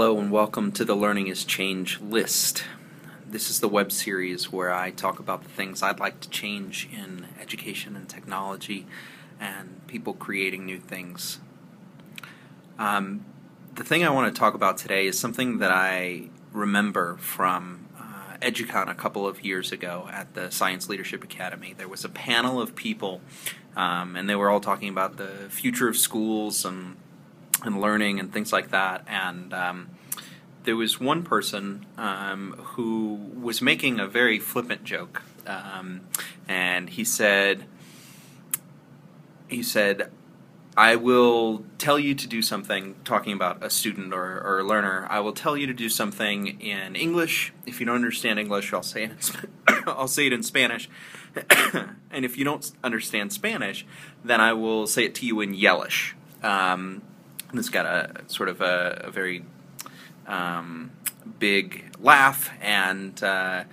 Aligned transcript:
and 0.00 0.32
welcome 0.32 0.72
to 0.72 0.82
the 0.82 0.94
Learning 0.94 1.26
is 1.26 1.44
Change 1.44 2.00
list. 2.00 2.64
This 3.28 3.50
is 3.50 3.60
the 3.60 3.68
web 3.68 3.92
series 3.92 4.50
where 4.50 4.72
I 4.72 4.90
talk 4.90 5.18
about 5.18 5.42
the 5.42 5.50
things 5.50 5.82
I'd 5.82 6.00
like 6.00 6.20
to 6.20 6.30
change 6.30 6.88
in 6.90 7.26
education 7.38 7.94
and 7.96 8.08
technology 8.08 8.86
and 9.38 9.86
people 9.88 10.14
creating 10.14 10.64
new 10.64 10.78
things. 10.78 11.38
Um, 12.78 13.26
the 13.74 13.84
thing 13.84 14.02
I 14.02 14.08
want 14.08 14.34
to 14.34 14.38
talk 14.38 14.54
about 14.54 14.78
today 14.78 15.06
is 15.06 15.18
something 15.18 15.58
that 15.58 15.70
I 15.70 16.30
remember 16.50 17.18
from 17.18 17.86
uh, 17.98 18.38
EDUCON 18.40 18.88
a 18.88 18.94
couple 18.94 19.28
of 19.28 19.44
years 19.44 19.70
ago 19.70 20.08
at 20.10 20.32
the 20.32 20.50
Science 20.50 20.88
Leadership 20.88 21.22
Academy. 21.22 21.74
There 21.76 21.88
was 21.88 22.06
a 22.06 22.08
panel 22.10 22.58
of 22.58 22.74
people, 22.74 23.20
um, 23.76 24.16
and 24.16 24.30
they 24.30 24.34
were 24.34 24.48
all 24.48 24.60
talking 24.60 24.88
about 24.88 25.18
the 25.18 25.48
future 25.50 25.88
of 25.88 25.96
schools 25.98 26.64
and 26.64 26.96
and 27.64 27.80
learning 27.80 28.20
and 28.20 28.32
things 28.32 28.52
like 28.52 28.70
that. 28.70 29.04
And 29.06 29.52
um, 29.52 29.90
there 30.64 30.76
was 30.76 31.00
one 31.00 31.22
person 31.22 31.86
um, 31.96 32.52
who 32.58 33.14
was 33.40 33.62
making 33.62 34.00
a 34.00 34.06
very 34.06 34.38
flippant 34.38 34.84
joke, 34.84 35.22
um, 35.46 36.02
and 36.48 36.90
he 36.90 37.04
said, 37.04 37.64
he 39.48 39.62
said, 39.62 40.10
I 40.76 40.96
will 40.96 41.64
tell 41.78 41.98
you 41.98 42.14
to 42.14 42.26
do 42.28 42.42
something, 42.42 42.94
talking 43.04 43.32
about 43.32 43.62
a 43.62 43.70
student 43.70 44.14
or, 44.14 44.40
or 44.40 44.60
a 44.60 44.64
learner. 44.64 45.06
I 45.10 45.20
will 45.20 45.32
tell 45.32 45.56
you 45.56 45.66
to 45.66 45.74
do 45.74 45.88
something 45.88 46.60
in 46.60 46.94
English. 46.94 47.52
If 47.66 47.80
you 47.80 47.86
don't 47.86 47.96
understand 47.96 48.38
English, 48.38 48.72
I'll 48.72 48.82
say 48.82 49.04
it 49.04 49.10
in, 49.10 49.84
I'll 49.86 50.08
say 50.08 50.26
it 50.26 50.32
in 50.32 50.42
Spanish. 50.42 50.88
and 52.10 52.24
if 52.24 52.38
you 52.38 52.44
don't 52.44 52.70
understand 52.84 53.32
Spanish, 53.32 53.84
then 54.24 54.40
I 54.40 54.52
will 54.52 54.86
say 54.86 55.04
it 55.04 55.14
to 55.16 55.26
you 55.26 55.40
in 55.40 55.54
Yellish. 55.54 56.14
Um, 56.42 57.02
and 57.50 57.58
it's 57.58 57.68
got 57.68 57.86
a 57.86 58.22
sort 58.28 58.48
of 58.48 58.60
a, 58.60 59.02
a 59.04 59.10
very 59.10 59.44
um, 60.26 60.92
big 61.38 61.84
laugh, 62.00 62.50
and 62.60 63.22
uh, 63.22 63.64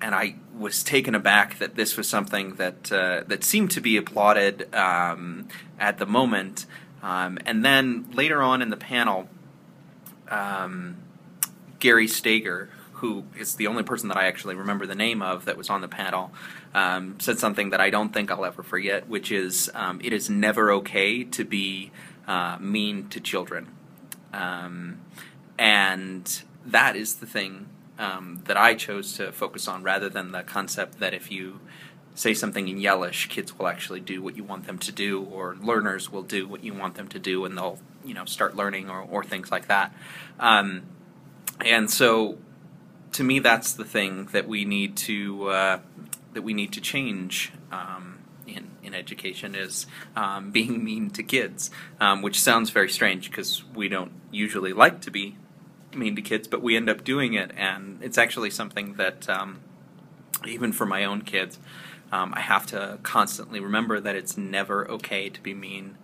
and 0.00 0.14
I 0.14 0.36
was 0.56 0.82
taken 0.82 1.14
aback 1.14 1.58
that 1.58 1.74
this 1.74 1.96
was 1.96 2.08
something 2.08 2.54
that 2.54 2.90
uh, 2.90 3.24
that 3.26 3.44
seemed 3.44 3.70
to 3.72 3.80
be 3.80 3.96
applauded 3.96 4.74
um, 4.74 5.48
at 5.78 5.98
the 5.98 6.06
moment. 6.06 6.66
Um, 7.02 7.38
and 7.46 7.64
then 7.64 8.10
later 8.12 8.42
on 8.42 8.62
in 8.62 8.70
the 8.70 8.76
panel, 8.76 9.28
um, 10.28 10.96
Gary 11.78 12.08
Stager, 12.08 12.70
who 12.94 13.24
is 13.38 13.54
the 13.56 13.66
only 13.66 13.82
person 13.82 14.08
that 14.08 14.16
I 14.16 14.26
actually 14.26 14.54
remember 14.54 14.86
the 14.86 14.94
name 14.94 15.22
of 15.22 15.44
that 15.44 15.56
was 15.56 15.70
on 15.70 15.82
the 15.82 15.88
panel, 15.88 16.32
um, 16.74 17.20
said 17.20 17.38
something 17.38 17.70
that 17.70 17.80
I 17.80 17.90
don't 17.90 18.12
think 18.12 18.30
I'll 18.30 18.44
ever 18.44 18.62
forget, 18.62 19.08
which 19.08 19.30
is 19.30 19.70
um, 19.74 20.00
it 20.02 20.12
is 20.12 20.28
never 20.30 20.72
okay 20.72 21.22
to 21.24 21.44
be 21.44 21.92
uh, 22.26 22.58
mean 22.60 23.08
to 23.08 23.20
children. 23.20 23.68
Um, 24.32 24.98
and 25.58 26.42
that 26.64 26.96
is 26.96 27.16
the 27.16 27.26
thing 27.26 27.68
um, 27.98 28.42
that 28.44 28.56
I 28.56 28.74
chose 28.74 29.14
to 29.14 29.32
focus 29.32 29.68
on 29.68 29.82
rather 29.82 30.08
than 30.08 30.32
the 30.32 30.42
concept 30.42 30.98
that 31.00 31.14
if 31.14 31.30
you 31.30 31.60
say 32.14 32.34
something 32.34 32.68
in 32.68 32.78
yellish, 32.78 33.28
kids 33.28 33.58
will 33.58 33.68
actually 33.68 34.00
do 34.00 34.22
what 34.22 34.36
you 34.36 34.44
want 34.44 34.66
them 34.66 34.78
to 34.78 34.92
do, 34.92 35.22
or 35.22 35.56
learners 35.60 36.10
will 36.10 36.22
do 36.22 36.48
what 36.48 36.64
you 36.64 36.74
want 36.74 36.94
them 36.94 37.08
to 37.08 37.18
do, 37.18 37.44
and 37.44 37.56
they'll 37.56 37.78
you 38.04 38.14
know 38.14 38.24
start 38.24 38.56
learning 38.56 38.90
or, 38.90 39.00
or 39.00 39.22
things 39.22 39.50
like 39.50 39.68
that. 39.68 39.94
Um, 40.40 40.82
and 41.60 41.90
so, 41.90 42.38
to 43.12 43.24
me, 43.24 43.38
that's 43.38 43.72
the 43.72 43.84
thing 43.84 44.26
that 44.32 44.48
we 44.48 44.64
need 44.64 44.96
to 44.98 45.48
uh, 45.48 45.78
that 46.32 46.42
we 46.42 46.54
need 46.54 46.72
to 46.72 46.80
change. 46.80 47.52
Um, 47.70 48.18
in, 48.46 48.70
in 48.82 48.94
education 48.94 49.54
is 49.54 49.86
um, 50.14 50.50
being 50.50 50.84
mean 50.84 51.10
to 51.10 51.22
kids, 51.22 51.70
um, 52.00 52.22
which 52.22 52.40
sounds 52.40 52.70
very 52.70 52.88
strange 52.90 53.30
because 53.30 53.64
we 53.74 53.88
don't 53.88 54.12
usually 54.30 54.72
like 54.72 55.00
to 55.02 55.10
be 55.10 55.36
mean 55.94 56.16
to 56.16 56.22
kids, 56.22 56.46
but 56.46 56.62
we 56.62 56.76
end 56.76 56.88
up 56.88 57.04
doing 57.04 57.34
it, 57.34 57.50
and 57.56 57.98
it's 58.02 58.18
actually 58.18 58.50
something 58.50 58.94
that 58.94 59.28
um, 59.28 59.60
even 60.46 60.72
for 60.72 60.86
my 60.86 61.04
own 61.04 61.22
kids, 61.22 61.58
um, 62.12 62.32
I 62.34 62.40
have 62.40 62.66
to 62.66 62.98
constantly 63.02 63.60
remember 63.60 64.00
that 64.00 64.14
it's 64.14 64.36
never 64.36 64.88
okay 64.90 65.28
to 65.28 65.40
be 65.40 65.54
mean 65.54 65.96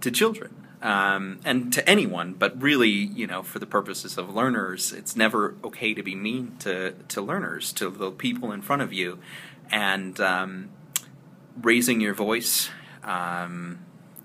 to 0.00 0.10
children. 0.10 0.54
Um, 0.82 1.40
and 1.44 1.72
to 1.72 1.88
anyone, 1.88 2.34
but 2.34 2.60
really, 2.60 2.90
you 2.90 3.26
know, 3.26 3.42
for 3.42 3.58
the 3.58 3.66
purposes 3.66 4.18
of 4.18 4.34
learners, 4.34 4.92
it's 4.92 5.16
never 5.16 5.54
okay 5.64 5.94
to 5.94 6.02
be 6.02 6.14
mean 6.14 6.56
to, 6.60 6.92
to 7.08 7.22
learners, 7.22 7.72
to 7.74 7.90
the 7.90 8.10
people 8.10 8.52
in 8.52 8.60
front 8.62 8.82
of 8.82 8.92
you. 8.92 9.18
And 9.70 10.20
um, 10.20 10.68
raising 11.60 12.00
your 12.00 12.14
voice 12.14 12.70
um, 13.02 13.78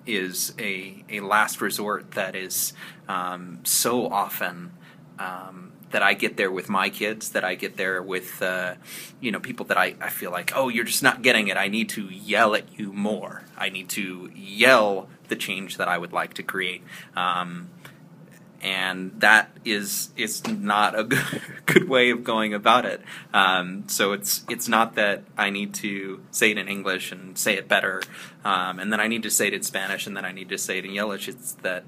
is 0.06 0.54
a, 0.60 1.04
a 1.10 1.20
last 1.20 1.62
resort 1.62 2.12
that 2.12 2.36
is 2.36 2.74
um, 3.08 3.60
so 3.64 4.08
often 4.08 4.72
um, 5.20 5.72
that 5.92 6.02
I 6.02 6.14
get 6.14 6.38
there 6.38 6.52
with 6.52 6.70
my 6.70 6.90
kids, 6.90 7.30
that 7.32 7.44
I 7.44 7.56
get 7.56 7.78
there 7.78 8.02
with 8.02 8.42
uh, 8.42 8.76
you 9.20 9.32
know 9.32 9.40
people 9.40 9.66
that 9.68 9.78
I, 9.78 9.96
I 10.02 10.10
feel 10.10 10.32
like, 10.32 10.54
oh, 10.56 10.70
you're 10.70 10.86
just 10.86 11.04
not 11.04 11.22
getting 11.22 11.48
it. 11.48 11.58
I 11.58 11.68
need 11.68 11.90
to 11.90 12.06
yell 12.06 12.56
at 12.56 12.80
you 12.80 12.92
more. 12.94 13.44
I 13.58 13.70
need 13.70 13.90
to 13.90 14.32
yell 14.34 15.10
the 15.28 15.36
change 15.36 15.78
that 15.78 15.88
I 15.88 15.98
would 15.98 16.14
like 16.14 16.34
to 16.36 16.44
create. 16.44 16.84
Um, 17.16 17.70
and 18.62 19.12
that 19.20 19.50
is 19.66 20.12
is 20.16 20.46
not 20.48 20.98
a 20.98 21.04
good, 21.66 21.90
way 21.90 22.12
of 22.12 22.24
going 22.24 22.54
about 22.54 22.86
it. 22.86 23.02
Um, 23.34 23.88
so 23.88 24.14
it's 24.14 24.44
it's 24.50 24.68
not 24.68 24.96
that 24.96 25.24
I 25.38 25.50
need 25.50 25.74
to 25.76 26.22
say 26.32 26.52
it 26.52 26.58
in 26.58 26.68
English 26.68 27.12
and 27.12 27.38
say 27.38 27.56
it 27.56 27.68
better, 27.68 28.02
um, 28.46 28.80
and 28.80 28.92
then 28.92 29.00
I 29.00 29.08
need 29.08 29.24
to 29.24 29.32
say 29.32 29.48
it 29.48 29.54
in 29.54 29.64
Spanish, 29.64 30.06
and 30.06 30.16
then 30.16 30.26
I 30.26 30.32
need 30.32 30.50
to 30.50 30.58
say 30.58 30.78
it 30.78 30.86
in 30.86 30.92
Yiddish. 30.92 31.28
It's 31.28 31.54
that 31.54 31.84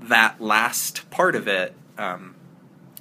that 0.00 0.40
last 0.40 1.10
part 1.10 1.36
of 1.36 1.46
it. 1.46 1.74
Um, 1.98 2.34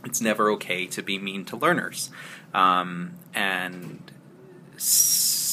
it's 0.03 0.21
never 0.21 0.49
okay 0.51 0.85
to 0.87 1.01
be 1.01 1.17
mean 1.17 1.45
to 1.45 1.55
learners, 1.55 2.09
um, 2.53 3.13
and. 3.33 4.11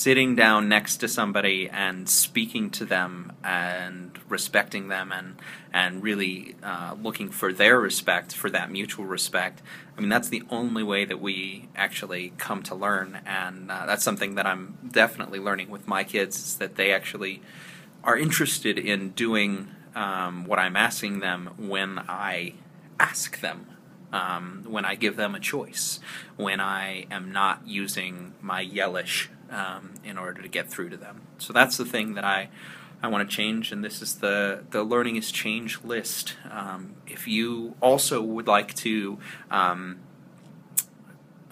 Sitting 0.07 0.37
down 0.37 0.69
next 0.69 0.99
to 0.99 1.09
somebody 1.09 1.69
and 1.69 2.09
speaking 2.09 2.71
to 2.71 2.85
them 2.85 3.33
and 3.43 4.17
respecting 4.29 4.87
them 4.87 5.11
and 5.11 5.35
and 5.73 6.01
really 6.01 6.55
uh, 6.63 6.95
looking 7.03 7.29
for 7.29 7.53
their 7.53 7.81
respect 7.81 8.33
for 8.33 8.49
that 8.51 8.71
mutual 8.71 9.05
respect. 9.05 9.63
I 9.99 10.01
mean, 10.01 10.09
that's 10.09 10.29
the 10.29 10.45
only 10.49 10.85
way 10.85 11.05
that 11.07 11.21
we 11.21 11.69
actually 11.75 12.33
come 12.39 12.63
to 12.63 12.75
learn, 12.77 13.19
and 13.27 13.69
uh, 13.69 13.85
that's 13.87 14.05
something 14.05 14.37
that 14.37 14.47
I'm 14.47 14.79
definitely 14.89 15.41
learning 15.41 15.71
with 15.71 15.89
my 15.89 16.05
kids 16.05 16.39
is 16.39 16.57
that 16.59 16.77
they 16.77 16.93
actually 16.93 17.43
are 18.05 18.17
interested 18.17 18.79
in 18.79 19.09
doing 19.09 19.73
um, 19.97 20.45
what 20.45 20.61
I'm 20.61 20.77
asking 20.77 21.19
them 21.19 21.51
when 21.59 21.99
I 21.99 22.55
ask 23.01 23.41
them 23.41 23.67
um, 24.13 24.65
when 24.69 24.85
I 24.85 24.95
give 24.95 25.17
them 25.17 25.35
a 25.35 25.41
choice, 25.41 25.99
when 26.37 26.61
I 26.61 27.07
am 27.11 27.33
not 27.33 27.67
using 27.67 28.35
my 28.41 28.61
yellish 28.61 29.31
um, 29.51 29.95
in 30.05 30.19
order 30.19 30.43
to 30.43 30.49
get 30.49 30.69
through 30.69 30.91
to 30.91 30.97
them. 30.97 31.23
So 31.39 31.53
that's 31.53 31.77
the 31.77 31.85
thing 31.85 32.15
that 32.15 32.25
I 32.25 32.49
I 33.03 33.09
want 33.09 33.29
to 33.29 33.37
change, 33.37 33.73
and 33.73 33.85
this 33.85 34.01
is 34.01 34.17
the 34.17 34.65
the 34.71 34.83
learning 34.83 35.17
is 35.17 35.31
change 35.31 35.85
list. 35.85 36.35
Um, 36.51 36.95
if 37.07 37.29
you 37.29 37.75
also 37.81 38.23
would 38.23 38.47
like 38.47 38.75
to 38.77 39.19
um, 39.51 39.99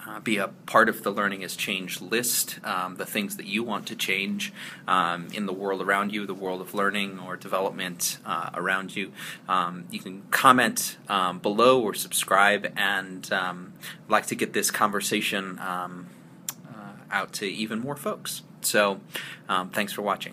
uh, 0.07 0.19
be 0.19 0.37
a 0.37 0.47
part 0.65 0.89
of 0.89 1.03
the 1.03 1.11
Learning 1.11 1.41
is 1.41 1.55
Change 1.55 2.01
list, 2.01 2.59
um, 2.63 2.95
the 2.95 3.05
things 3.05 3.37
that 3.37 3.45
you 3.45 3.63
want 3.63 3.87
to 3.87 3.95
change 3.95 4.53
um, 4.87 5.27
in 5.33 5.45
the 5.45 5.53
world 5.53 5.81
around 5.81 6.13
you, 6.13 6.25
the 6.25 6.33
world 6.33 6.61
of 6.61 6.73
learning 6.73 7.19
or 7.19 7.35
development 7.35 8.17
uh, 8.25 8.49
around 8.53 8.95
you. 8.95 9.11
Um, 9.47 9.85
you 9.89 9.99
can 9.99 10.23
comment 10.31 10.97
um, 11.09 11.39
below 11.39 11.81
or 11.81 11.93
subscribe, 11.93 12.71
and 12.75 13.29
like 14.07 14.27
to 14.27 14.35
get 14.35 14.53
this 14.53 14.71
conversation 14.71 15.59
out 17.15 17.31
to 17.33 17.47
even 17.47 17.79
more 17.79 17.95
folks. 17.95 18.43
So, 18.61 18.99
um, 19.47 19.69
thanks 19.69 19.93
for 19.93 20.01
watching. 20.01 20.23